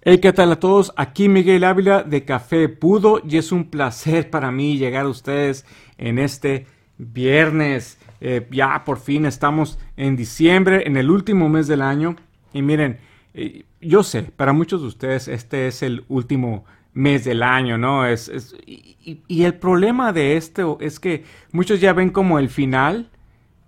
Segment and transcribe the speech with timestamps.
[0.00, 0.92] Hey, ¿qué tal a todos?
[0.96, 5.66] Aquí Miguel Ávila de Café Pudo y es un placer para mí llegar a ustedes
[5.98, 6.68] en este
[6.98, 7.98] viernes.
[8.20, 12.14] Eh, ya por fin estamos en diciembre, en el último mes del año.
[12.52, 12.98] Y miren,
[13.34, 18.06] eh, yo sé, para muchos de ustedes este es el último mes del año, ¿no?
[18.06, 18.30] Es,
[18.64, 23.10] y, y, el problema de esto es que muchos ya ven como el final,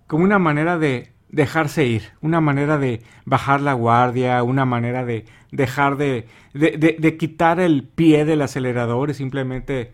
[0.07, 5.25] como una manera de dejarse ir, una manera de bajar la guardia, una manera de
[5.51, 9.91] dejar de, de, quitar el pie del acelerador y simplemente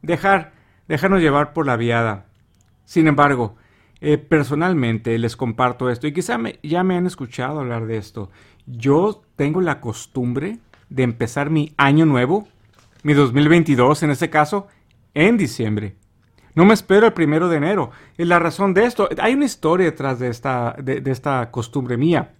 [0.00, 0.52] dejar,
[0.88, 2.26] dejarnos llevar por la viada.
[2.84, 3.56] Sin embargo,
[4.00, 8.30] eh, personalmente les comparto esto y quizá ya me han escuchado hablar de esto.
[8.66, 12.48] Yo tengo la costumbre de empezar mi año nuevo,
[13.02, 14.68] mi 2022 en este caso,
[15.14, 15.96] en diciembre.
[16.54, 17.90] No me espero el primero de enero.
[18.18, 22.32] Y la razón de esto, hay una historia detrás de esta, de, esta costumbre mía.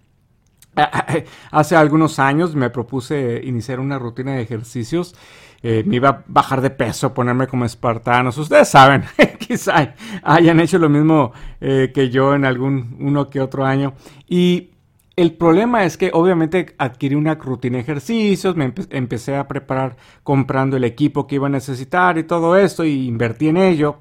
[1.50, 5.14] Hace algunos años me propuse iniciar una rutina de ejercicios.
[5.62, 8.36] Eh, me iba a bajar de peso, ponerme como espartanos.
[8.36, 9.04] Ustedes saben,
[9.38, 13.94] quizá hayan hecho lo mismo eh, que yo en algún uno que otro año.
[14.26, 14.70] Y
[15.14, 20.76] el problema es que obviamente adquirí una rutina de ejercicios, me empecé a preparar comprando
[20.76, 23.98] el equipo que iba a necesitar y todo esto y invertí en ello.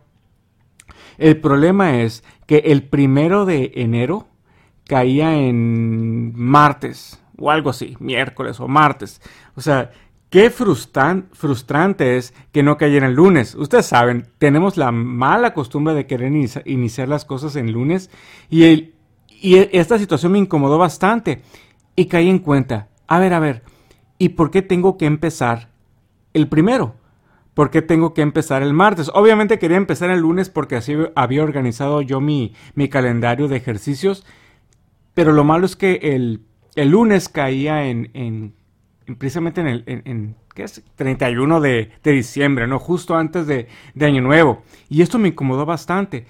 [1.17, 4.30] El problema es que el primero de enero
[4.91, 9.21] caía en martes o algo así, miércoles o martes.
[9.55, 9.91] O sea,
[10.29, 13.55] qué frustrante es que no cayera el lunes.
[13.55, 16.33] Ustedes saben, tenemos la mala costumbre de querer
[16.65, 18.09] iniciar las cosas en lunes
[18.49, 18.95] y el
[19.41, 21.41] y e, esta situación me incomodó bastante
[21.95, 23.63] y caí en cuenta, a ver, a ver,
[24.17, 25.69] ¿y por qué tengo que empezar
[26.33, 26.95] el primero?
[27.53, 29.09] ¿Por qué tengo que empezar el martes?
[29.13, 34.25] Obviamente quería empezar el lunes porque así había organizado yo mi, mi calendario de ejercicios,
[35.13, 36.41] pero lo malo es que el,
[36.75, 38.55] el lunes caía en, en,
[39.17, 40.83] precisamente en el en, ¿qué es?
[40.95, 42.79] 31 de, de, diciembre, ¿no?
[42.79, 44.63] Justo antes de, de Año Nuevo.
[44.89, 46.25] Y esto me incomodó bastante.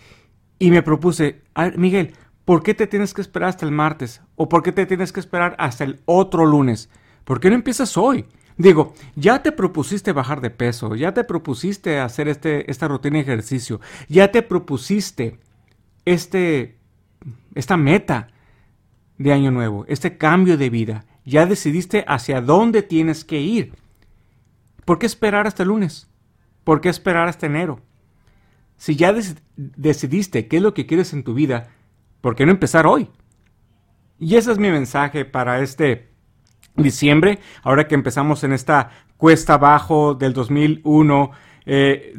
[0.59, 2.13] Y me propuse, a ver, Miguel,
[2.45, 4.21] ¿por qué te tienes que esperar hasta el martes?
[4.35, 6.89] ¿O por qué te tienes que esperar hasta el otro lunes?
[7.23, 8.25] ¿Por qué no empiezas hoy?
[8.57, 13.21] Digo, ya te propusiste bajar de peso, ya te propusiste hacer este, esta rutina de
[13.21, 15.39] ejercicio, ya te propusiste
[16.05, 16.77] este,
[17.55, 18.27] esta meta
[19.21, 23.75] de año nuevo, este cambio de vida, ya decidiste hacia dónde tienes que ir.
[24.85, 26.09] ¿Por qué esperar hasta lunes?
[26.63, 27.81] ¿Por qué esperar hasta enero?
[28.77, 29.13] Si ya
[29.55, 31.69] decidiste qué es lo que quieres en tu vida,
[32.21, 33.09] ¿por qué no empezar hoy?
[34.19, 36.09] Y ese es mi mensaje para este
[36.75, 41.31] diciembre, ahora que empezamos en esta cuesta abajo del 2001,
[41.65, 42.13] eh,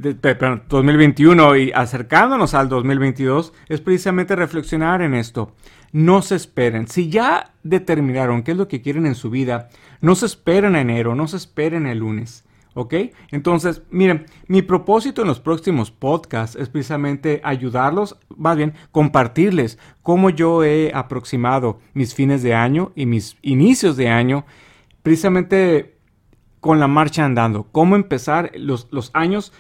[0.69, 5.53] 2021 y acercándonos al 2022, es precisamente reflexionar en esto.
[5.93, 6.89] No se esperen.
[6.89, 9.69] Si ya determinaron qué es lo que quieren en su vida,
[10.01, 12.45] no se esperen en enero, no se esperen el lunes.
[12.75, 12.95] ¿Ok?
[13.31, 20.31] Entonces, miren, mi propósito en los próximos podcasts es precisamente ayudarlos, más bien compartirles cómo
[20.31, 24.47] yo he aproximado mis fines de año y mis inicios de año,
[25.03, 25.99] precisamente
[26.63, 29.53] con la marcha andando, cómo empezar los, años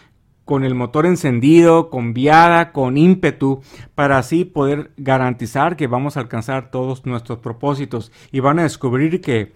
[0.44, 3.60] con el motor encendido, con viada, con ímpetu,
[3.96, 9.20] para así poder garantizar que vamos a alcanzar todos nuestros propósitos y van a descubrir
[9.20, 9.52] que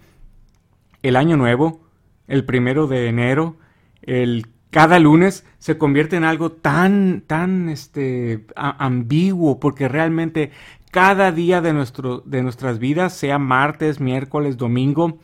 [1.03, 1.79] el año nuevo,
[2.27, 3.55] el primero de enero,
[4.01, 10.51] el cada lunes se convierte en algo tan, tan este, ambiguo, porque realmente
[10.91, 15.19] cada día de, nuestro, de nuestras vidas, sea martes, miércoles, domingo,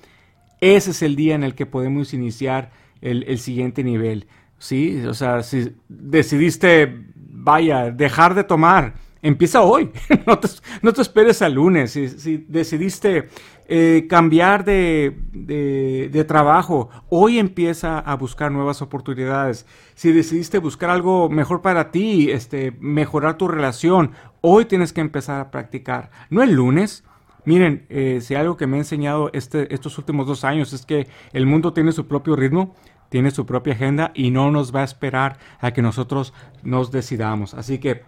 [0.63, 4.27] ese es el día en el que podemos iniciar el, siguiente nivel.
[4.57, 5.03] ¿sí?
[5.05, 9.91] O sea, si decidiste, vaya, dejar de tomar, empieza hoy.
[10.25, 11.91] no, te, esperes al lunes.
[11.91, 13.27] Si, si decidiste
[13.67, 19.65] eh, cambiar de, de, trabajo, hoy empieza a buscar nuevas oportunidades.
[19.95, 25.39] Si decidiste buscar algo mejor para ti, este, mejorar tu relación, hoy tienes que empezar
[25.39, 26.11] a practicar.
[26.29, 27.03] No el lunes.
[27.45, 31.07] Miren, eh, si algo que me ha enseñado este, estos últimos dos años es que
[31.33, 32.75] el mundo tiene su propio ritmo,
[33.09, 37.53] tiene su propia agenda y no nos va a esperar a que nosotros nos decidamos.
[37.53, 38.03] Así que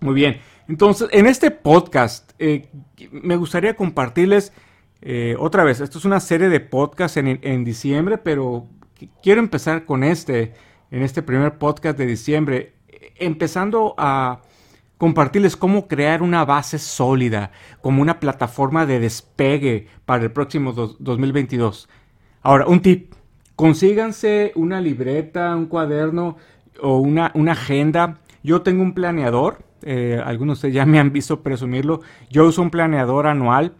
[0.00, 0.40] muy bien.
[0.68, 2.68] Entonces, en este podcast eh,
[3.10, 4.52] me gustaría compartirles
[5.00, 8.68] eh, otra vez, esto es una serie de podcasts en, diciembre, pero
[9.20, 10.54] quiero empezar con este,
[10.92, 12.74] en este primer podcast de diciembre,
[13.16, 14.42] empezando a
[15.02, 17.50] compartirles cómo crear una base sólida,
[17.80, 21.88] como una plataforma de despegue para el próximo 2022.
[22.40, 23.12] Ahora, un tip,
[23.56, 26.36] consíganse una libreta, un cuaderno
[26.80, 28.18] o una, una agenda.
[28.44, 32.02] Yo tengo un planeador, eh, algunos de ustedes ya me han visto presumirlo.
[32.30, 33.74] Yo uso un planeador anual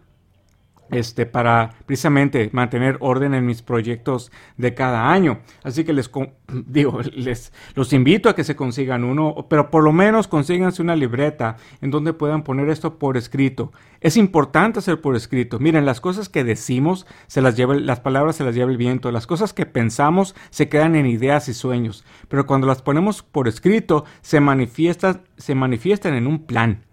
[0.93, 5.39] este, para precisamente mantener orden en mis proyectos de cada año.
[5.63, 6.09] Así que les
[6.47, 10.95] digo, les los invito a que se consigan uno, pero por lo menos consíganse una
[10.95, 13.71] libreta en donde puedan poner esto por escrito.
[14.01, 15.59] Es importante hacer por escrito.
[15.59, 19.11] Miren, las cosas que decimos se las lleva, las palabras se las lleva el viento,
[19.11, 23.47] las cosas que pensamos se quedan en ideas y sueños, pero cuando las ponemos por
[23.47, 26.83] escrito se manifiestan, se manifiestan en un plan,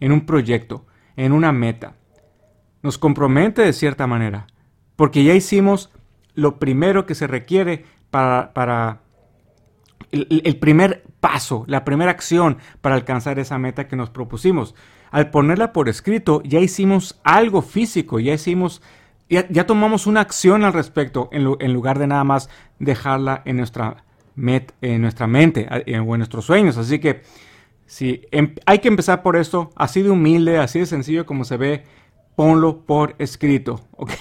[0.00, 0.86] en un proyecto,
[1.16, 1.94] en una meta
[2.82, 4.46] nos compromete de cierta manera,
[4.96, 5.90] porque ya hicimos
[6.34, 9.00] lo primero que se requiere para, para
[10.10, 14.74] el, primer paso, la primera acción para alcanzar esa meta que nos propusimos.
[15.10, 18.82] Al ponerla por escrito, ya hicimos algo físico, ya hicimos,
[19.28, 22.48] ya, tomamos una acción al respecto, en, en, lugar de nada más
[22.78, 24.04] dejarla en nuestra,
[24.34, 26.76] met, en nuestra mente o en nuestros sueños.
[26.76, 27.22] Así que,
[27.86, 31.56] si em, hay que empezar por esto, así de humilde, así de sencillo como se
[31.56, 31.84] ve
[32.40, 34.12] ponlo por escrito, ¿ok?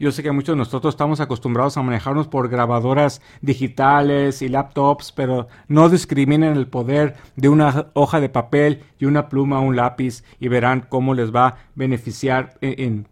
[0.00, 5.12] Yo sé que muchos de nosotros estamos acostumbrados a manejarnos por grabadoras digitales y laptops,
[5.12, 9.76] pero no discriminen el poder de una hoja de papel y una pluma o un
[9.76, 13.06] lápiz y verán cómo les va a beneficiar en,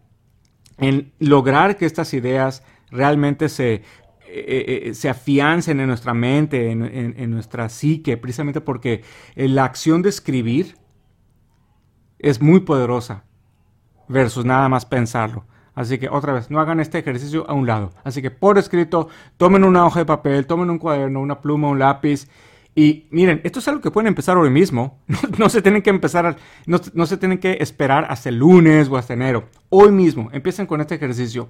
[1.19, 3.83] lograr que estas ideas realmente se, eh,
[4.27, 9.03] eh, eh, se afiancen en nuestra mente, en, en, nuestra psique, precisamente porque
[9.37, 10.79] la acción de escribir
[12.19, 13.25] es muy poderosa
[14.11, 15.45] versus nada más pensarlo.
[15.75, 17.93] Así que otra vez, no hagan este ejercicio a un lado.
[18.05, 21.79] Así que por escrito, tomen una hoja de papel, tomen un cuaderno, una pluma, un
[21.79, 22.29] lápiz.
[22.75, 24.99] Y miren, esto es algo que pueden empezar hoy mismo.
[25.39, 26.37] No, se tienen que empezar,
[26.67, 29.49] no, se tienen que esperar hasta el lunes o hasta enero.
[29.69, 31.49] Hoy mismo, empiecen con este ejercicio.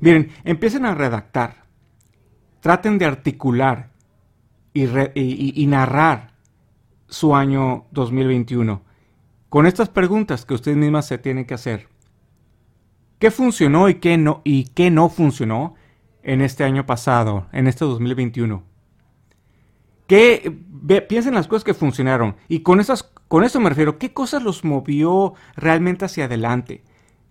[0.00, 1.64] Miren, empiecen a redactar.
[2.60, 3.90] Traten de articular
[4.72, 6.32] y, y narrar
[7.08, 8.90] su año 2021
[9.50, 11.89] con estas preguntas que ustedes mismas se tienen que hacer.
[13.20, 15.74] ¿Qué funcionó y qué no, y qué no funcionó
[16.24, 18.64] en este año pasado, en este 2021?
[20.08, 20.58] ¿Qué,
[21.08, 22.34] piensen las cosas que funcionaron.
[22.48, 26.82] Y con, esas, con eso me refiero, ¿qué cosas los movió realmente hacia adelante?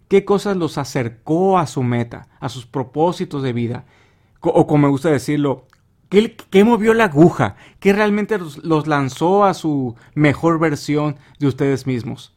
[0.07, 3.85] ¿Qué cosas los acercó a su meta, a sus propósitos de vida?
[4.39, 5.65] O como me gusta decirlo,
[6.09, 7.55] ¿Qué, movió la aguja?
[7.79, 12.35] ¿Qué realmente los, lanzó a su mejor versión de ustedes mismos?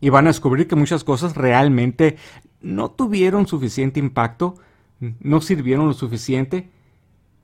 [0.00, 2.16] Y van a descubrir que muchas cosas realmente
[2.60, 4.54] no tuvieron suficiente impacto,
[4.98, 6.70] no sirvieron lo suficiente.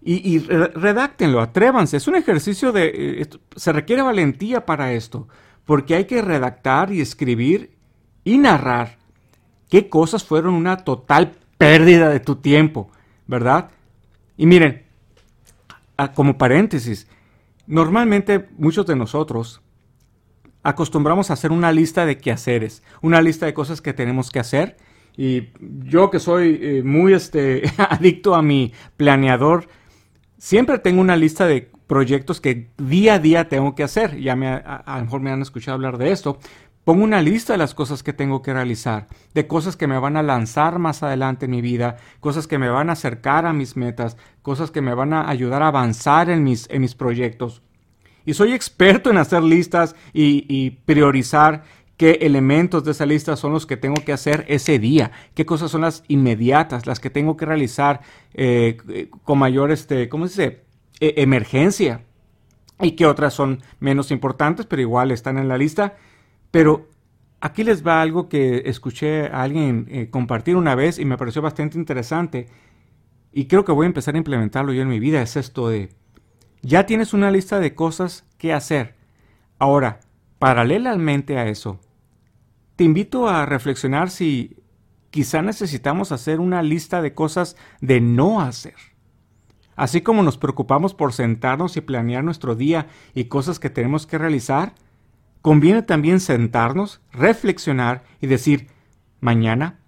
[0.03, 1.97] Y, redáctenlo, atrévanse.
[1.97, 3.21] Es un ejercicio de...
[3.23, 5.27] Eh, se requiere valentía para esto,
[5.65, 7.73] porque hay que redactar y escribir
[8.23, 8.99] y narrar
[9.69, 12.91] qué cosas fueron una total pérdida de tu tiempo,
[13.27, 13.71] ¿verdad?
[14.37, 14.85] Y miren,
[16.15, 17.09] como paréntesis,
[17.67, 19.61] normalmente muchos de nosotros
[20.67, 24.77] acostumbramos a hacer una lista de quehaceres, una lista de cosas que tenemos que hacer.
[25.17, 29.69] Y yo que soy eh, muy este, adicto a mi planeador,
[30.39, 34.19] siempre tengo una lista de proyectos que día a día tengo que hacer.
[34.21, 36.39] Ya me, a, lo mejor me han escuchado hablar de esto.
[36.83, 40.17] Pongo una lista de las cosas que tengo que realizar, de cosas que me van
[40.17, 43.77] a lanzar más adelante en mi vida, cosas que me van a acercar a mis
[43.77, 47.63] metas, cosas que me van a ayudar a avanzar en mis, en mis proyectos.
[48.27, 51.65] Y soy experto en hacer listas y, priorizar
[51.97, 55.71] qué elementos de esa lista son los que tengo que hacer ese día, qué cosas
[55.71, 58.03] son las inmediatas, las que tengo que realizar
[58.35, 58.77] eh,
[59.25, 60.61] con mayor, este, ¿cómo se dice?
[61.01, 62.03] E, emergencia.
[62.83, 65.97] Y qué otras son menos importantes, pero igual están en la lista
[66.57, 66.89] pero
[67.41, 71.43] aquí les va algo que escuché a alguien eh, compartir una vez y me pareció
[71.43, 72.49] bastante interesante
[73.31, 75.21] y creo que voy a empezar a implementarlo yo en mi vida.
[75.21, 75.91] Es esto de,
[76.63, 78.95] ya tienes una lista de cosas que hacer.
[79.59, 80.01] Ahora,
[80.39, 81.81] paralelamente a eso,
[82.77, 84.57] te invito a reflexionar si
[85.11, 88.75] quizá necesitamos hacer una lista de cosas de no hacer.
[89.77, 94.19] Así como nos preocupamos por sentarnos y planear nuestro día y cosas que tenemos que
[94.19, 94.75] realizar,
[95.43, 98.69] conviene también sentarnos, reflexionar y decir,
[99.21, 99.79] mañana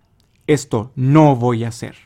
[0.47, 1.97] esto no voy a hacer.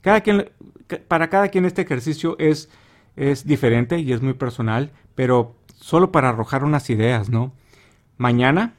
[0.00, 0.50] Cada quien,
[0.96, 2.68] para cada quien este ejercicio es,
[3.16, 7.52] es diferente y es muy personal, pero solo para arrojar unas ideas, ¿no?
[8.16, 8.74] Mañana,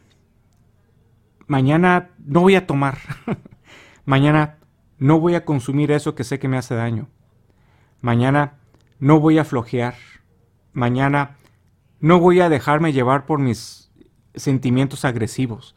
[1.48, 3.00] mañana no voy a tomar.
[4.06, 4.58] mañana
[4.98, 7.08] no voy a consumir eso que sé que me hace daño.
[8.02, 8.60] Mañana
[9.00, 9.96] no voy a flojear.
[10.74, 11.38] Mañana
[12.00, 13.92] no voy a dejarme llevar por mis
[14.36, 15.76] sentimientos agresivos.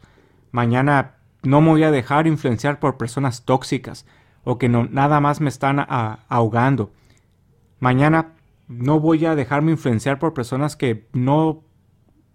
[0.51, 4.05] Mañana no me voy a dejar influenciar por personas tóxicas
[4.45, 6.91] o que no, nada más me están ahogando.
[7.79, 8.35] Mañana
[8.67, 11.63] no voy a dejarme influenciar por personas que no,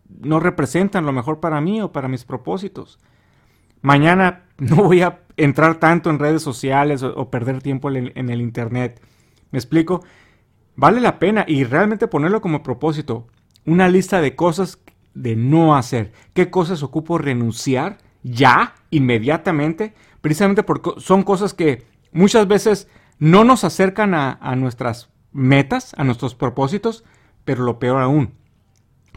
[0.09, 2.99] no representan lo mejor para mí o para mis propósitos.
[3.81, 9.01] Mañana no voy a entrar tanto en redes sociales o, perder tiempo en el Internet.
[9.51, 10.05] ¿Me explico?
[10.77, 13.27] Vale la pena y realmente ponerlo como propósito.
[13.67, 14.79] Una lista de cosas
[15.15, 16.13] de no hacer.
[16.35, 19.95] ¿Qué cosas ocupo renunciar ya, inmediatamente?
[20.21, 22.89] Precisamente porque son cosas que muchas veces
[23.19, 27.05] no nos acercan a, nuestras metas, a nuestros propósitos,
[27.45, 28.35] pero lo peor aún,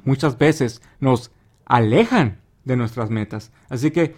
[0.03, 1.31] muchas veces nos
[1.65, 3.51] alejan de nuestras metas.
[3.69, 4.15] Así que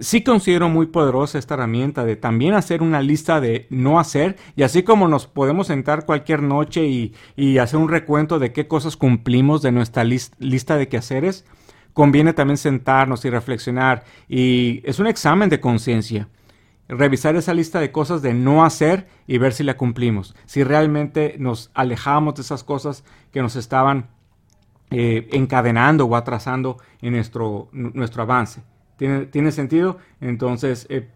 [0.00, 4.62] sí considero muy poderosa esta herramienta de también hacer una lista de no hacer y
[4.62, 6.86] así como nos podemos sentar cualquier noche
[7.36, 11.44] y, hacer un recuento de qué cosas cumplimos de nuestra lista de quehaceres,
[11.92, 16.28] conviene también sentarnos y reflexionar y es un examen de conciencia.
[16.88, 21.36] Revisar esa lista de cosas de no hacer y ver si la cumplimos, si realmente
[21.38, 24.08] nos alejamos de esas cosas que nos estaban
[24.90, 28.62] eh, encadenando o atrasando en nuestro, nuestro avance.
[28.96, 29.98] ¿Tiene, sentido?
[30.20, 31.08] Entonces, eh,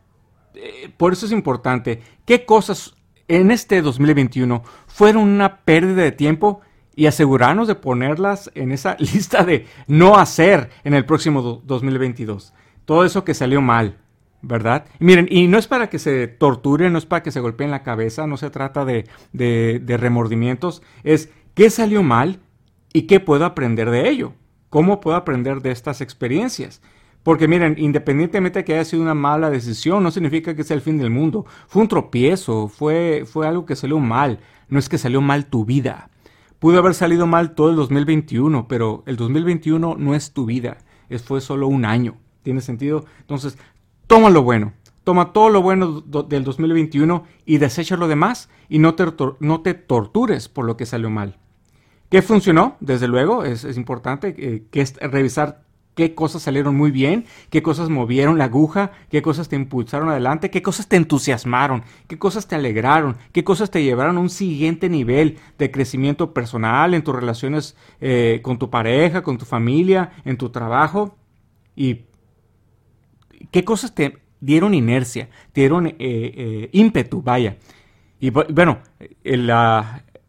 [0.54, 2.00] eh, por eso es importante.
[2.26, 2.94] ¿Qué cosas
[3.28, 6.60] en este 2021 fueron una pérdida de tiempo?
[6.94, 12.52] Y asegurarnos de ponerlas en esa lista de no hacer en el próximo 2022.
[12.84, 13.96] Todo eso que salió mal,
[14.42, 14.86] ¿verdad?
[14.98, 17.82] miren, y no es para que se torturen, no es para que se golpeen la
[17.82, 22.40] cabeza, no se trata de, de remordimientos, es qué salió mal
[22.92, 24.34] y qué puedo aprender de ello,
[24.68, 26.82] cómo puedo aprender de estas experiencias.
[27.22, 30.82] Porque miren, independientemente de que haya sido una mala decisión, no significa que sea el
[30.82, 31.46] fin del mundo.
[31.68, 34.40] Fue un tropiezo, fue, fue algo que salió mal.
[34.68, 36.10] No es que salió mal tu vida.
[36.58, 40.78] Pudo haber salido mal todo el 2021, pero el 2021 no es tu vida.
[41.08, 42.16] Es, fue solo un año.
[42.42, 43.04] ¿Tiene sentido?
[43.20, 43.56] Entonces,
[44.12, 44.74] toma lo bueno.
[45.04, 49.06] Toma todo lo bueno del 2021 y desecha lo demás y no te,
[49.40, 51.38] no te tortures por lo que salió mal.
[52.10, 52.76] ¿Qué funcionó?
[52.80, 55.64] Desde luego, es, importante eh, que es revisar
[55.94, 60.50] qué cosas salieron muy bien, qué cosas movieron la aguja, qué cosas te impulsaron adelante,
[60.50, 64.90] qué cosas te entusiasmaron, qué cosas te alegraron, qué cosas te llevaron a un siguiente
[64.90, 70.36] nivel de crecimiento personal en tus relaciones eh, con tu pareja, con tu familia, en
[70.36, 71.16] tu trabajo
[71.74, 72.11] y
[73.50, 77.56] qué cosas te dieron inercia, te dieron eh, eh, ímpetu, vaya.
[78.20, 78.78] Y bueno,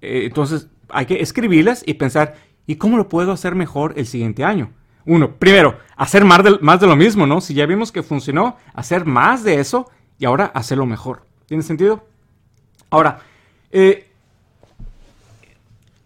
[0.01, 4.71] entonces hay que escribirlas y pensar, ¿y cómo lo puedo hacer mejor el siguiente año?
[5.05, 7.41] Uno, primero, hacer más de, más de lo mismo, ¿no?
[7.41, 11.25] Si ya vimos que funcionó, hacer más de eso y ahora hacerlo mejor.
[11.45, 12.07] ¿Tiene sentido?
[12.89, 13.19] Ahora,
[13.71, 14.07] eh,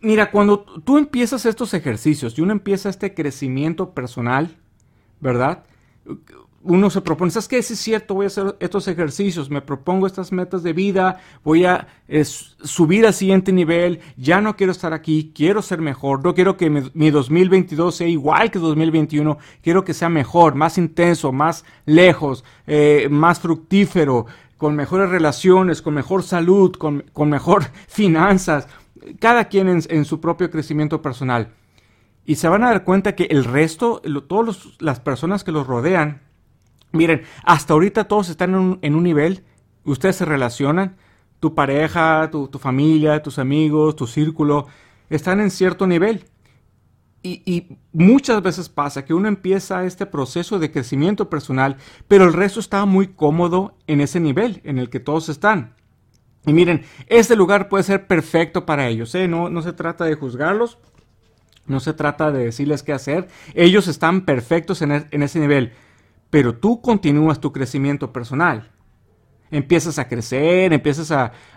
[0.01, 4.55] mira, cuando tú empiezas estos ejercicios y uno empieza este crecimiento personal,
[5.19, 5.63] ¿verdad?
[6.63, 7.61] Uno se propone, ¿sabes qué?
[7.61, 11.65] Sí es cierto, voy a hacer estos ejercicios, me propongo estas metas de vida, voy
[11.65, 11.87] a
[12.27, 16.69] subir al siguiente nivel, ya no quiero estar aquí, quiero ser mejor, no quiero que
[16.69, 23.07] mi, 2022 sea igual que 2021, quiero que sea mejor, más intenso, más lejos, eh,
[23.09, 24.25] más fructífero,
[24.57, 28.67] con mejores relaciones, con mejor salud, con, mejor finanzas,
[29.19, 31.53] cada quien en, su propio crecimiento personal.
[32.25, 36.26] Y se van a dar cuenta que el resto, todas las personas que los rodean,
[36.91, 39.43] Miren, hasta ahorita todos están en un, nivel,
[39.83, 40.95] ustedes se relacionan,
[41.39, 44.67] tu pareja, tu, familia, tus amigos, tu círculo,
[45.09, 46.25] están en cierto nivel.
[47.23, 51.75] Y, muchas veces pasa que uno empieza este proceso de crecimiento personal,
[52.07, 55.75] pero el resto está muy cómodo en ese nivel en el que todos están.
[56.45, 59.13] Y miren, este lugar puede ser perfecto para ellos.
[59.15, 59.27] ¿eh?
[59.27, 60.77] No, no se trata de juzgarlos,
[61.65, 63.27] no se trata de decirles qué hacer.
[63.55, 65.73] Ellos están perfectos en, en ese nivel
[66.29, 68.71] pero tú continúas tu crecimiento personal.
[69.49, 71.11] Empiezas a crecer, empiezas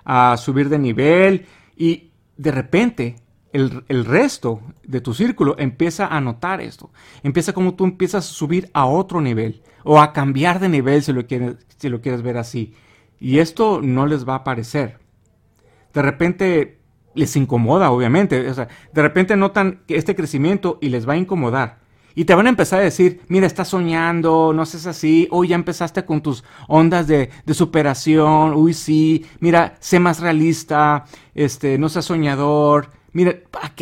[0.05, 1.47] a, subir de nivel
[1.77, 3.17] y de repente
[3.53, 6.91] el, resto de tu círculo empieza a notar esto.
[7.23, 11.13] Empieza como tú empiezas a subir a otro nivel o a cambiar de nivel si
[11.13, 12.75] lo quieres, si lo quieres ver así.
[13.19, 14.99] Y esto no les va a parecer.
[15.93, 16.81] De repente
[17.15, 18.49] les incomoda, obviamente.
[18.49, 21.81] O sea, de repente notan este crecimiento y les va a incomodar.
[22.15, 25.55] Y te van a empezar a decir, mira, estás soñando, no seas así, uy, ya
[25.55, 32.05] empezaste con tus ondas de, superación, uy, sí, mira, sé más realista, este, no seas
[32.07, 33.37] soñador, mira,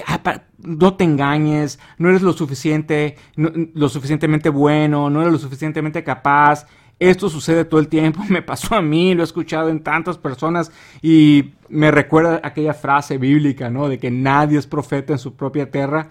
[0.06, 6.02] ah, no te engañes, no eres lo suficiente, lo suficientemente bueno, no eres lo suficientemente
[6.04, 6.66] capaz.
[6.98, 10.72] Esto sucede todo el tiempo, me pasó a mí, lo he escuchado en tantas personas
[11.00, 13.88] y me recuerda aquella frase bíblica, ¿no?
[13.88, 16.08] De que nadie es profeta en su propia tierra.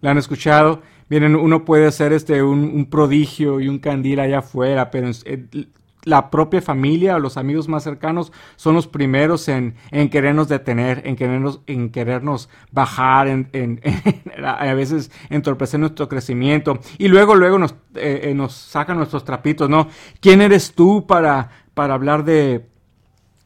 [0.00, 0.82] ¿La han escuchado?
[1.08, 5.10] Miren, uno puede ser este, un, prodigio y un candil allá afuera, pero
[6.04, 11.02] la propia familia o los amigos más cercanos son los primeros en, en querernos detener,
[11.04, 13.80] en querernos, en querernos bajar, en, en,
[14.44, 16.78] a veces entorpecer nuestro crecimiento.
[16.98, 19.88] Y luego, luego nos, eh, eh, nos sacan nuestros trapitos, ¿no?
[20.20, 22.66] ¿Quién eres tú para, para hablar de,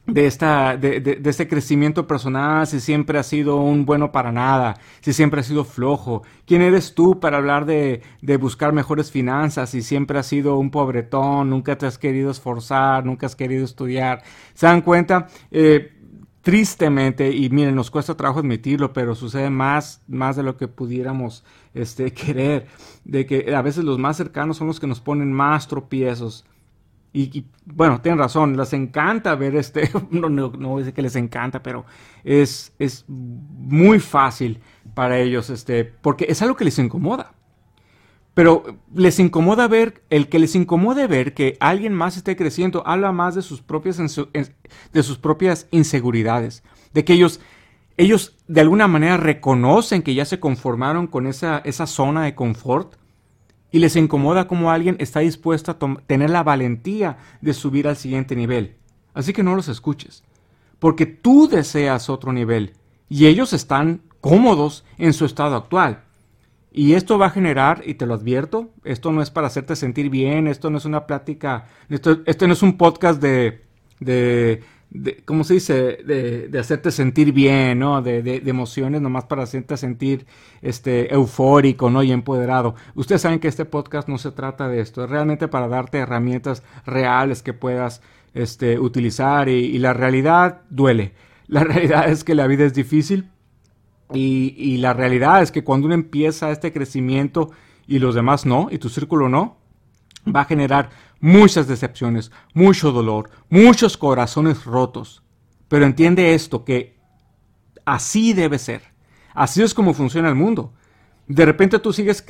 [0.05, 4.75] de, esta, de, de, este crecimiento personal si siempre has sido un bueno para nada,
[5.01, 6.23] si siempre has sido flojo?
[6.45, 10.71] ¿Quién eres tú para hablar de, de buscar mejores finanzas si siempre has sido un
[10.71, 14.23] pobretón, nunca te has querido esforzar, nunca has querido estudiar?
[14.53, 15.27] ¿Se dan cuenta?
[15.51, 15.93] Eh,
[16.41, 21.45] tristemente, y miren, nos cuesta trabajo admitirlo, pero sucede más, más de lo que pudiéramos
[21.73, 22.67] este, querer,
[23.05, 26.45] de que a veces los más cercanos son los que nos ponen más tropiezos
[27.13, 31.61] y, bueno, tienen razón, les encanta ver este, no, no, no decir que les encanta,
[31.61, 31.85] pero
[32.23, 34.59] es, es muy fácil
[34.95, 37.33] para ellos, este, porque es algo que les incomoda.
[38.33, 43.11] Pero les incomoda ver, el que les incomode ver que alguien más esté creciendo, habla
[43.11, 46.63] más de sus propias, de sus propias inseguridades,
[46.95, 47.41] de que ellos,
[47.95, 52.95] ellos de alguna manera reconocen que ya se conformaron con esa, esa zona de confort
[53.73, 58.35] y les incomoda cómo alguien está dispuesto a tener la valentía de subir al siguiente
[58.35, 58.75] nivel.
[59.15, 60.23] Así que no los escuches,
[60.77, 62.73] porque tú deseas otro nivel
[63.09, 66.03] y ellos están cómodos en su estado actual.
[66.71, 70.11] Y esto va a generar, y te lo advierto, esto no es para hacerte sentir
[70.11, 73.63] bien, esto no es una plática, esto, no es un podcast de,
[73.99, 74.61] de
[74.93, 75.73] de, ¿cómo se dice?
[76.05, 78.01] De, de, hacerte sentir bien, ¿no?
[78.01, 80.27] De, de, emociones nomás para hacerte sentir
[80.61, 82.03] este, eufórico, ¿no?
[82.03, 82.75] Y empoderado.
[82.93, 86.63] Ustedes saben que este podcast no se trata de esto, es realmente para darte herramientas
[86.85, 88.01] reales que puedas
[88.35, 91.13] este, utilizar y, la realidad duele.
[91.47, 93.29] La realidad es que la vida es difícil
[94.13, 97.49] y, y la realidad es que cuando uno empieza este crecimiento
[97.87, 99.57] y los demás no, y tu círculo no,
[100.33, 100.89] va a generar
[101.23, 105.23] muchas decepciones, mucho dolor, muchos corazones rotos.
[105.69, 106.97] Pero entiende esto, que
[107.85, 108.81] así debe ser.
[109.33, 110.73] Así es como funciona el mundo.
[111.25, 112.25] De repente tú sigues,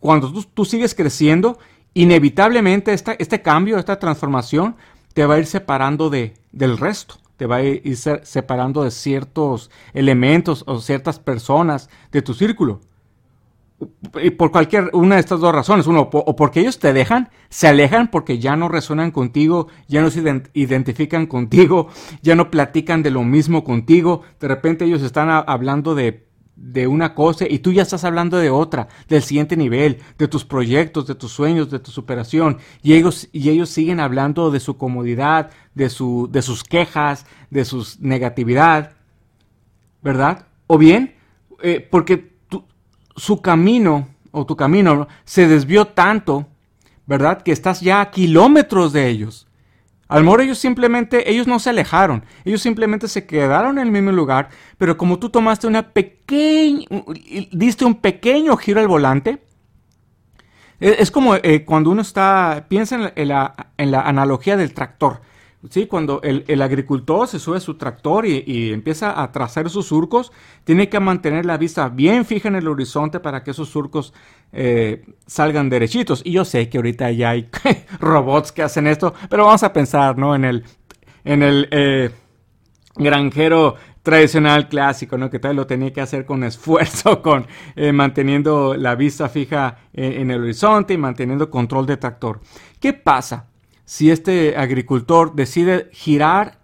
[0.00, 1.60] cuando tú, sigues creciendo,
[1.94, 4.74] inevitablemente este cambio, esta transformación,
[5.12, 7.18] te va a ir separando de, del resto.
[7.36, 12.80] Te va a ir separando de ciertos elementos o ciertas personas de tu círculo
[14.36, 15.86] por cualquier una de estas dos razones.
[15.86, 20.10] Uno, o porque ellos te dejan, se alejan porque ya no resuenan contigo, ya no
[20.10, 20.22] se
[20.54, 21.88] identifican contigo,
[22.22, 24.22] ya no platican de lo mismo contigo.
[24.40, 28.50] De repente ellos están hablando de, de una cosa y tú ya estás hablando de
[28.50, 32.58] otra, del siguiente nivel, de tus proyectos, de tus sueños, de tu superación.
[32.82, 37.64] Y ellos, y ellos siguen hablando de su comodidad, de, su, de sus quejas, de
[37.64, 38.92] su negatividad.
[40.02, 40.46] ¿Verdad?
[40.66, 41.14] O bien,
[41.62, 42.33] eh, porque
[43.16, 46.46] su camino o tu camino se desvió tanto,
[47.06, 47.42] ¿verdad?
[47.42, 49.46] Que estás ya a kilómetros de ellos.
[50.08, 54.12] Al mejor ellos simplemente, ellos no se alejaron, ellos simplemente se quedaron en el mismo
[54.12, 56.86] lugar, pero como tú tomaste una pequeña,
[57.52, 59.42] diste un pequeño giro al volante,
[60.80, 65.20] e, es como eh, cuando uno está, piensa en la analogía del tractor.
[65.70, 70.30] Sí, cuando el, agricultor se sube a su tractor y, empieza a trazar sus surcos,
[70.64, 74.12] tiene que mantener la vista bien fija en el horizonte para que esos surcos
[74.52, 76.22] eh, salgan derechitos.
[76.24, 77.48] Y yo sé que ahorita ya hay
[78.00, 80.34] robots que hacen esto, pero vamos a pensar, ¿no?
[80.34, 80.64] En el,
[81.24, 82.10] en eh,
[82.96, 85.30] granjero tradicional clásico, ¿no?
[85.30, 90.30] Que tal lo tenía que hacer con esfuerzo, con eh, manteniendo la vista fija en
[90.30, 92.40] el horizonte y manteniendo control de tractor.
[92.78, 93.53] ¿Qué pasa?
[93.84, 96.58] Si este agricultor decide girar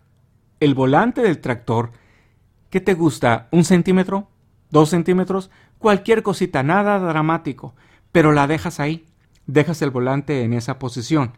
[0.58, 1.92] el volante del tractor,
[2.70, 3.48] ¿qué te gusta?
[3.50, 4.28] ¿Un centímetro?
[4.70, 5.50] ¿Dos centímetros?
[5.78, 7.74] Cualquier cosita, nada dramático,
[8.12, 9.06] pero la dejas ahí,
[9.46, 11.32] dejas el volante en esa posición.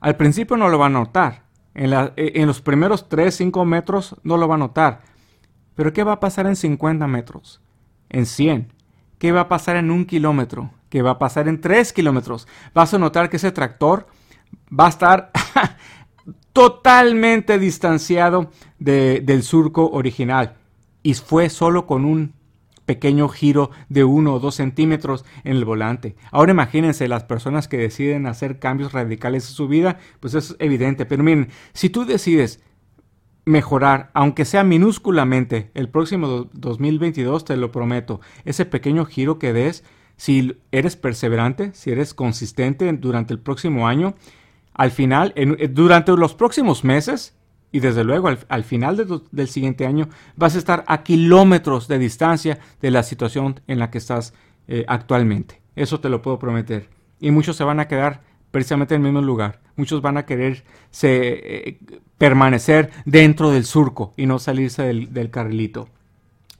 [0.00, 1.44] Al principio no lo va a notar,
[1.74, 5.02] en, en los primeros 3, 5 metros no lo va a notar,
[5.74, 7.60] pero ¿qué va a pasar en 50 metros?
[8.08, 8.72] ¿En 100?
[9.18, 10.70] ¿Qué va a pasar en un kilómetro?
[10.88, 12.46] ¿Qué va a pasar en 3 kilómetros?
[12.74, 14.06] Vas a notar que ese tractor
[14.68, 15.30] va a estar
[16.52, 20.56] totalmente distanciado del surco original
[21.02, 22.32] y fue solo con un
[22.86, 26.16] pequeño giro de uno o dos centímetros en el volante.
[26.30, 31.06] Ahora imagínense las personas que deciden hacer cambios radicales en su vida, pues es evidente.
[31.06, 32.60] Pero miren, si tú decides
[33.44, 39.84] mejorar, aunque sea minúsculamente, el próximo 2022, te lo prometo, ese pequeño giro que des,
[40.16, 44.14] si eres perseverante, si eres consistente durante el próximo año,
[44.74, 47.34] al final, eh, durante los próximos meses,
[47.70, 52.58] y desde luego al, final del siguiente año, vas a estar a kilómetros de distancia
[52.80, 54.32] de la situación en la que estás
[54.68, 55.60] eh, actualmente.
[55.74, 56.88] Eso te lo puedo prometer.
[57.18, 59.60] Y muchos se van a quedar precisamente en el mismo lugar.
[59.74, 60.62] Muchos van a querer
[61.02, 61.80] eh,
[62.16, 65.88] permanecer dentro del surco y no salirse del, del carrilito.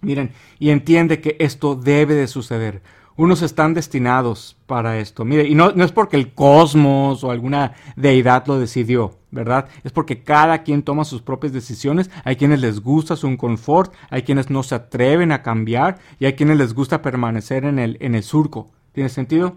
[0.00, 2.82] Miren, y entiende que esto debe de suceder
[3.16, 5.24] unos están destinados para esto.
[5.24, 9.68] Mire, y no, no, es porque el cosmos o alguna deidad lo decidió, ¿verdad?
[9.84, 12.10] Es porque cada quien toma sus propias decisiones.
[12.24, 16.34] Hay quienes les gusta su confort, hay quienes no se atreven a cambiar y hay
[16.34, 18.70] quienes les gusta permanecer en el, en el surco.
[18.92, 19.56] ¿Tiene sentido?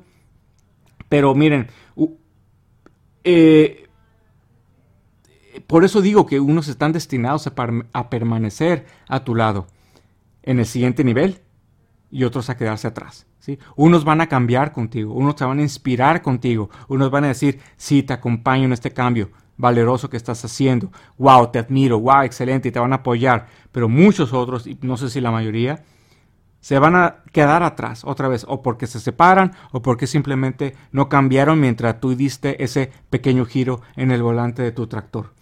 [1.10, 1.67] Pero miren,
[3.24, 3.88] eh,
[5.65, 7.54] por eso digo que unos están destinados a,
[7.93, 9.67] a permanecer a tu lado
[10.43, 11.41] en el siguiente nivel
[12.10, 13.26] y otros a quedarse atrás.
[13.76, 17.60] Unos van a cambiar contigo, unos te van a inspirar contigo, unos van a decir,
[17.78, 22.70] sí, te acompaño en este cambio valeroso que estás haciendo, wow, te admiro, wow, excelente,
[22.70, 25.84] y te van a apoyar, pero muchos otros, y no sé si la mayoría,
[26.60, 31.10] se van a quedar atrás otra vez, o porque se separan, o porque simplemente no
[31.10, 35.34] cambiaron mientras tú diste ese pequeño giro en el volante de tu tractor.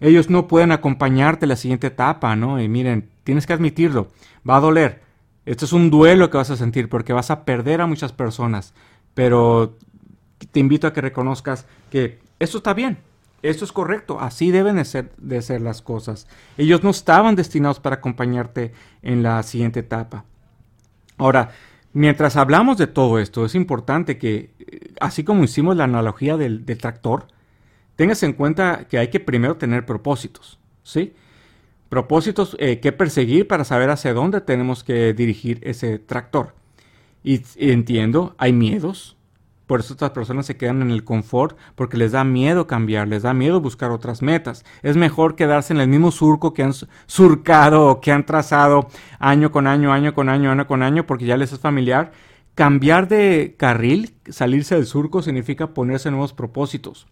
[0.00, 2.60] Ellos no pueden acompañarte en la siguiente etapa, ¿no?
[2.60, 4.08] Y miren, tienes que admitirlo,
[4.48, 5.02] va a doler,
[5.50, 8.72] esto es un duelo que vas a sentir porque vas a perder a muchas personas,
[9.14, 9.76] pero
[10.52, 12.98] te invito a que reconozcas que esto está bien,
[13.42, 16.28] esto es correcto, así deben de ser, de ser las cosas.
[16.56, 20.24] Ellos no estaban destinados para acompañarte en la siguiente etapa.
[21.18, 21.50] Ahora,
[21.92, 26.64] mientras hablamos de todo esto, es importante que, eh, así como hicimos la analogía del,
[26.64, 27.26] del tractor,
[27.96, 31.12] tengas en cuenta que hay que primero tener propósitos, ¿sí?
[31.90, 36.54] Propósitos eh, que perseguir para saber hacia dónde tenemos que dirigir ese tractor.
[37.22, 39.18] Y, entiendo, hay miedos.
[39.66, 43.22] Por eso estas personas se quedan en el confort porque les da miedo cambiar, les
[43.22, 44.64] da miedo buscar otras metas.
[44.82, 46.72] Es mejor quedarse en el mismo surco que han
[47.06, 51.26] surcado o que han trazado año con año, año con año, año con año porque
[51.26, 52.12] ya les es familiar.
[52.54, 57.06] Cambiar de carril, salirse del surco, significa ponerse nuevos propósitos.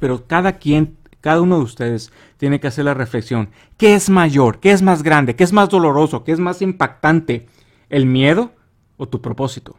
[0.00, 3.50] Pero cada quien cada uno de ustedes tiene que hacer la reflexión.
[3.76, 4.58] ¿Qué es mayor?
[4.60, 5.36] ¿Qué es más grande?
[5.36, 6.24] ¿Qué es más doloroso?
[6.24, 7.46] ¿Qué es más impactante?
[7.90, 8.52] ¿El miedo
[8.96, 9.76] o tu propósito?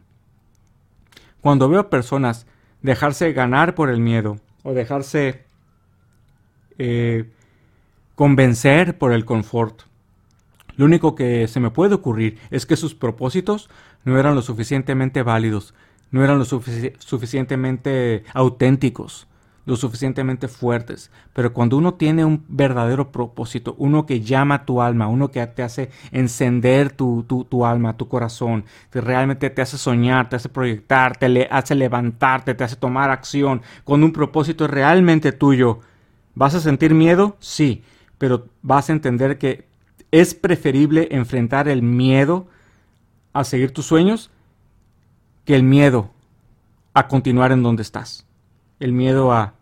[1.41, 2.45] Cuando veo a personas
[2.81, 5.43] dejarse ganar por el miedo o dejarse
[6.77, 7.29] eh,
[8.15, 9.81] convencer por el confort,
[10.75, 13.69] lo único que se me puede ocurrir es que sus propósitos
[14.03, 15.73] no eran lo suficientemente válidos,
[16.11, 19.27] no eran lo suficientemente auténticos
[19.65, 21.11] lo suficientemente fuertes.
[21.33, 25.63] Pero cuando uno tiene un verdadero propósito, uno que llama tu alma, uno que te
[25.63, 31.17] hace encender tu, tu, alma, tu corazón, que realmente te hace soñar, te hace proyectar,
[31.17, 35.79] te le hace levantarte, te hace tomar acción, con un propósito realmente tuyo,
[36.35, 37.37] ¿vas a sentir miedo?
[37.39, 37.83] Sí,
[38.17, 39.67] pero vas a entender que
[40.11, 42.47] es preferible enfrentar el miedo
[43.33, 44.29] a seguir tus sueños
[45.45, 46.11] que el miedo
[46.93, 48.25] a continuar en donde estás
[48.81, 49.53] el miedo a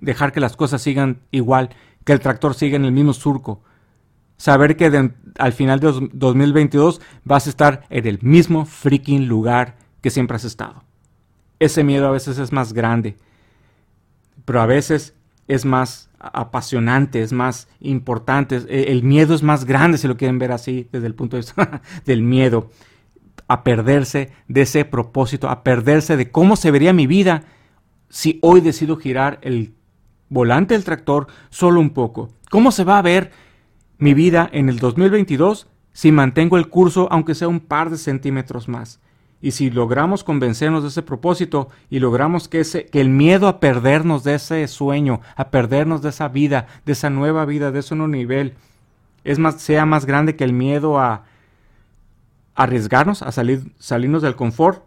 [0.00, 1.70] dejar que las cosas sigan igual,
[2.04, 3.62] que el tractor siga en el mismo surco.
[4.36, 10.10] Saber que al final de 2022 vas a estar en el mismo freaking lugar que
[10.10, 10.84] siempre has estado.
[11.58, 13.16] Ese miedo a veces es más grande,
[14.44, 15.14] pero a veces
[15.48, 18.62] es más apasionante, es más importante.
[18.68, 21.42] E, el miedo es más grande, si lo quieren ver así, desde el punto de
[21.42, 22.70] vista del miedo.
[23.46, 27.44] A perderse de ese propósito, a perderse de cómo se vería mi vida
[28.14, 29.74] si hoy decido girar el
[30.28, 32.30] volante del tractor solo un poco?
[32.48, 33.32] ¿Cómo se va a ver
[33.98, 38.68] mi vida en el 2022 si mantengo el curso aunque sea un par de centímetros
[38.68, 39.00] más?
[39.42, 43.58] Y si logramos convencernos de ese propósito y logramos que, ese, que el miedo a
[43.58, 47.96] perdernos de ese sueño, a perdernos de esa vida, de esa nueva vida, de ese
[47.96, 48.54] nuevo nivel,
[49.24, 51.24] es más, sea más grande que el miedo a
[52.54, 54.84] arriesgarnos, a salir, salirnos del confort,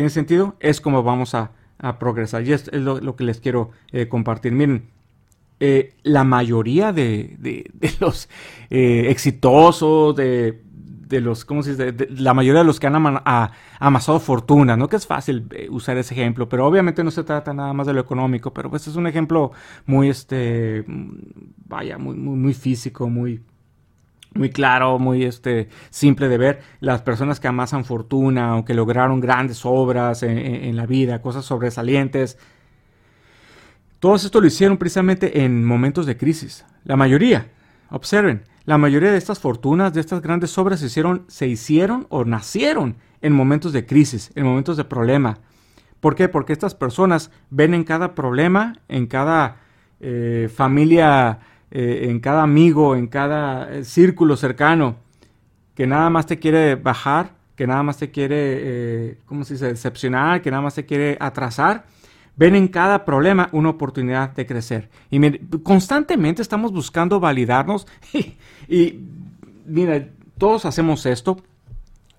[0.00, 0.56] ¿Tiene sentido?
[0.60, 1.52] Es como vamos a,
[1.98, 2.42] progresar.
[2.48, 4.50] Y es, lo, que les quiero eh, compartir.
[4.50, 4.88] Miren,
[5.60, 8.30] eh, la mayoría de, los
[8.70, 10.62] eh, exitosos, de,
[11.10, 12.08] los, ¿cómo se dice?
[12.16, 14.88] la mayoría de los que han amasado fortuna, ¿no?
[14.88, 18.00] Que es fácil usar ese ejemplo, pero obviamente no se trata nada más de lo
[18.00, 19.52] económico, pero pues es un ejemplo
[19.84, 20.82] muy, este,
[21.66, 23.42] vaya, muy, muy físico, muy,
[24.34, 26.60] muy claro, muy este, simple de ver.
[26.80, 32.38] Las personas que amasan fortuna o que lograron grandes obras en, la vida, cosas sobresalientes.
[33.98, 36.64] Todo esto lo hicieron precisamente en momentos de crisis.
[36.84, 37.48] La mayoría,
[37.90, 42.24] observen, la mayoría de estas fortunas, de estas grandes obras se hicieron, se hicieron o
[42.24, 45.38] nacieron en momentos de crisis, en momentos de problema.
[46.00, 46.28] ¿Por qué?
[46.28, 49.56] Porque estas personas ven en cada problema, en cada
[50.00, 54.96] eh, familia eh, en cada amigo, en cada eh, círculo cercano,
[55.74, 59.66] que nada más te quiere bajar, que nada más te quiere, eh, ¿cómo se dice?,
[59.66, 61.84] decepcionar, que nada más te quiere atrasar.
[62.36, 64.88] Ven en cada problema una oportunidad de crecer.
[65.10, 65.20] Y
[65.62, 67.86] constantemente estamos buscando validarnos.
[68.68, 69.00] Y
[69.66, 70.06] mira,
[70.38, 71.42] todos hacemos esto.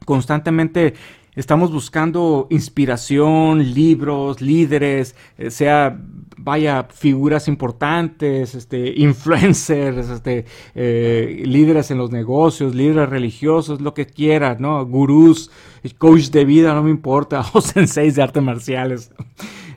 [0.05, 0.95] Constantemente
[1.35, 5.99] estamos buscando inspiración, libros, líderes, eh, sea
[6.43, 14.07] vaya figuras importantes, este, influencers, este, eh, líderes en los negocios, líderes religiosos, lo que
[14.07, 14.83] quieras, ¿no?
[14.85, 15.51] Gurús,
[15.97, 19.11] coach de vida, no me importa, o senseis de artes marciales.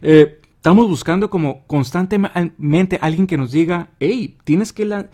[0.01, 5.07] Eh, estamos buscando como constantemente alguien que nos diga, hey, tienes que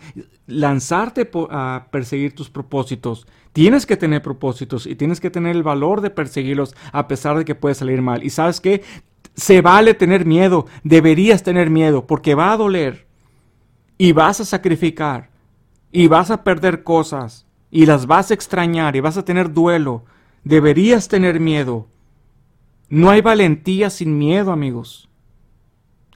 [0.47, 3.27] lanzarte a perseguir tus propósitos.
[3.51, 7.43] Tienes que tener propósitos y tienes que tener el valor de perseguirlos a pesar de
[7.43, 8.23] que puede salir mal.
[8.23, 8.81] Y sabes que
[9.35, 13.05] se vale tener miedo, deberías tener miedo porque va a doler
[13.97, 15.31] y vas a sacrificar
[15.91, 20.05] y vas a perder cosas y las vas a extrañar y vas a tener duelo.
[20.45, 21.89] Deberías tener miedo.
[22.87, 25.10] No hay valentía sin miedo, amigos.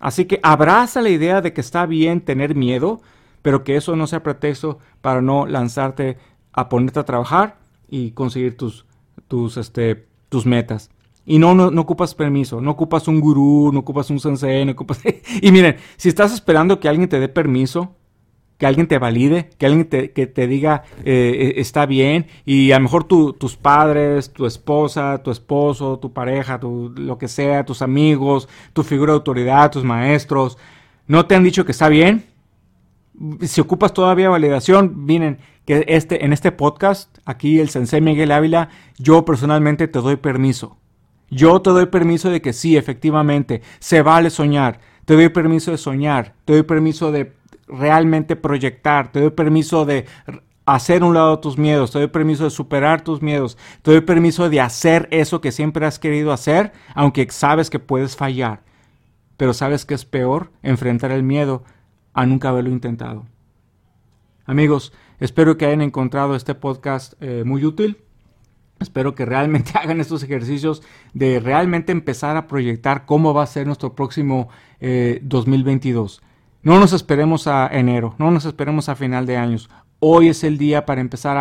[0.05, 3.01] Así que abraza la idea de que está bien tener miedo,
[3.41, 6.19] pero que eso no sea pretexto para no lanzarte
[6.53, 7.57] a ponerte a trabajar
[7.89, 8.85] y conseguir tus,
[9.27, 10.91] tus, este, tus metas.
[11.25, 14.73] Y no, no, no, ocupas permiso, no ocupas un gurú, no ocupas un sensei, no
[14.73, 15.01] ocupas...
[15.41, 17.95] y miren, si estás esperando que alguien te dé permiso,
[18.57, 22.71] que alguien te valide, que alguien te, que te diga eh, eh, está bien, y
[22.71, 27.65] a lo mejor tus padres, tu esposa, tu esposo, tu pareja, tu, lo que sea,
[27.65, 30.57] tus amigos, tu figura de autoridad, tus maestros,
[31.07, 32.25] no te han dicho que está bien,
[33.41, 38.69] si ocupas todavía validación, miren, que este, en este podcast, aquí el Sensei Miguel Ávila,
[38.97, 40.77] yo personalmente te doy permiso.
[41.29, 44.79] Yo te doy permiso de que sí, efectivamente, se vale soñar.
[45.05, 46.35] Te doy permiso de soñar.
[46.45, 47.33] Te doy permiso de
[47.67, 49.11] realmente proyectar.
[49.11, 50.05] Te doy permiso de
[50.65, 51.91] hacer un lado tus miedos.
[51.91, 53.57] Te doy permiso de superar tus miedos.
[53.81, 58.15] Te doy permiso de hacer eso que siempre has querido hacer, aunque sabes que puedes
[58.15, 58.63] fallar.
[59.37, 61.63] Pero sabes que es peor enfrentar el miedo
[62.13, 63.25] a nunca haberlo intentado.
[64.45, 67.97] Amigos, espero que hayan encontrado este podcast eh, muy útil.
[68.79, 73.65] Espero que realmente hagan estos ejercicios de realmente empezar a proyectar cómo va a ser
[73.67, 74.49] nuestro próximo
[74.79, 76.21] 2022.
[76.65, 79.69] No nos esperemos a enero, no nos esperemos a final de años.
[79.99, 81.37] Hoy es el día para empezar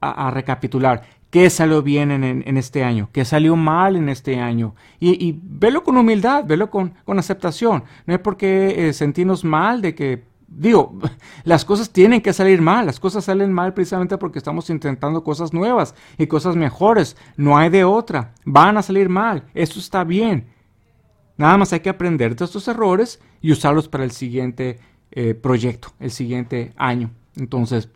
[0.00, 4.74] a, recapitular qué salió bien en, este año, qué salió mal en este año.
[4.98, 7.84] Y, y velo con humildad, velo con, aceptación.
[8.04, 10.98] No es porque eh, sentirnos mal de que digo,
[11.44, 15.52] las cosas tienen que salir mal, las cosas salen mal precisamente porque estamos intentando cosas
[15.52, 20.48] nuevas y cosas mejores, no hay de otra, van a salir mal, eso está bien.
[21.36, 24.78] Nada más hay que aprender de estos errores y usarlos para el siguiente
[25.10, 27.10] eh, proyecto, el siguiente año.
[27.36, 27.88] Entonces,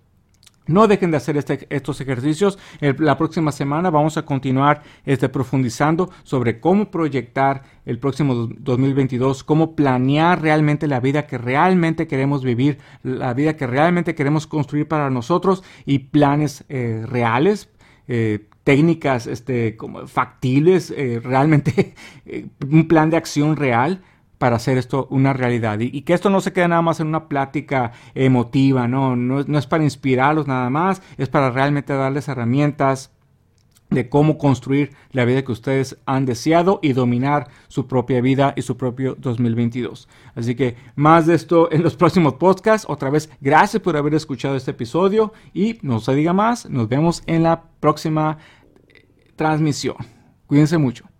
[0.66, 2.59] no dejen de hacer este, estos ejercicios.
[2.81, 9.76] la próxima semana vamos a continuar este, profundizando sobre cómo proyectar el próximo 2022, cómo
[9.76, 15.11] planear realmente la vida que realmente queremos vivir, la vida que realmente queremos construir para
[15.11, 17.68] nosotros y planes eh, reales.
[18.09, 21.94] Eh, técnicas este, como factibles, realmente
[22.70, 24.02] un plan de acción real
[24.42, 25.78] para hacer esto una realidad.
[25.78, 29.14] Y, que esto no se quede nada más en una plática emotiva, ¿no?
[29.14, 33.12] No, es para inspirarlos nada más, es para realmente darles herramientas
[33.88, 38.62] de cómo construir la vida que ustedes han deseado y dominar su propia vida y
[38.62, 40.09] su propio 2022.
[40.35, 42.85] Así que más de esto en los próximos podcasts.
[42.90, 47.22] Otra vez, gracias por haber escuchado este episodio y no se diga más, nos vemos
[47.28, 48.38] en la próxima
[49.37, 49.98] transmisión.
[50.48, 51.12] Cuídense mucho.